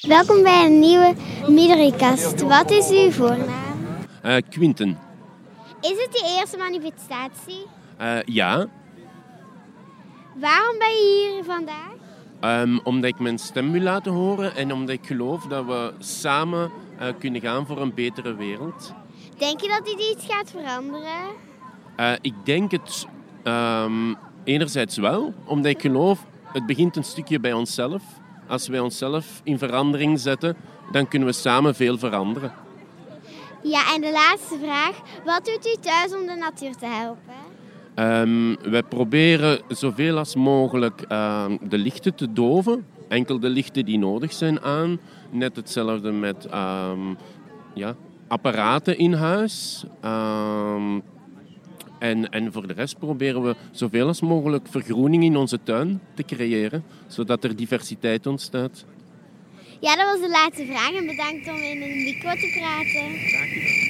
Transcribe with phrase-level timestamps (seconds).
[0.00, 1.14] Welkom bij een nieuwe
[1.48, 2.42] Midderikast.
[2.42, 4.06] Wat is uw voornaam?
[4.24, 4.98] Uh, Quinten.
[5.80, 7.66] Is het de eerste manifestatie?
[8.00, 8.66] Uh, ja.
[10.34, 11.92] Waarom ben je hier vandaag?
[12.62, 16.70] Um, omdat ik mijn stem wil laten horen en omdat ik geloof dat we samen
[17.00, 18.92] uh, kunnen gaan voor een betere wereld.
[19.38, 21.26] Denk je dat dit iets gaat veranderen?
[22.00, 23.06] Uh, ik denk het
[23.44, 28.02] um, enerzijds wel, omdat ik geloof, het begint een stukje bij onszelf.
[28.50, 30.56] Als wij onszelf in verandering zetten,
[30.92, 32.52] dan kunnen we samen veel veranderen.
[33.62, 35.00] Ja, en de laatste vraag.
[35.24, 37.34] Wat doet u thuis om de natuur te helpen?
[37.94, 42.86] Um, wij proberen zoveel als mogelijk uh, de lichten te doven.
[43.08, 45.00] Enkel de lichten die nodig zijn aan.
[45.30, 47.16] Net hetzelfde met um,
[47.74, 47.94] ja,
[48.28, 49.84] apparaten in huis.
[50.04, 51.02] Um,
[52.00, 56.22] en, en voor de rest proberen we zoveel als mogelijk vergroening in onze tuin te
[56.22, 58.84] creëren, zodat er diversiteit ontstaat.
[59.80, 63.18] Ja, dat was de laatste vraag en bedankt om in een micro te praten.
[63.18, 63.89] Graag gedaan.